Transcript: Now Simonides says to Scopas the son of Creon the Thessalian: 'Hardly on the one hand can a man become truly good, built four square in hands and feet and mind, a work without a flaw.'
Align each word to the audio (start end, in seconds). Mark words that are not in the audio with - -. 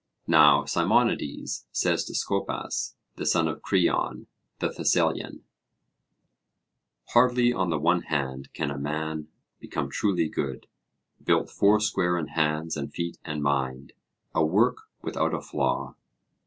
Now 0.25 0.65
Simonides 0.65 1.67
says 1.71 2.05
to 2.05 2.15
Scopas 2.15 2.95
the 3.17 3.25
son 3.27 3.47
of 3.47 3.61
Creon 3.61 4.25
the 4.57 4.69
Thessalian: 4.69 5.43
'Hardly 7.09 7.53
on 7.53 7.69
the 7.69 7.77
one 7.77 8.01
hand 8.01 8.51
can 8.53 8.71
a 8.71 8.79
man 8.79 9.27
become 9.59 9.91
truly 9.91 10.27
good, 10.27 10.65
built 11.23 11.51
four 11.51 11.79
square 11.79 12.17
in 12.17 12.29
hands 12.29 12.75
and 12.75 12.91
feet 12.91 13.19
and 13.23 13.43
mind, 13.43 13.93
a 14.33 14.43
work 14.43 14.89
without 15.03 15.35
a 15.35 15.39
flaw.' 15.43 15.93